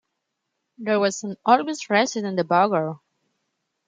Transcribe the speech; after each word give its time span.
There 0.79 0.99
was 0.99 1.21
an 1.21 1.37
always-resident 1.45 2.39
debugger. 2.39 2.97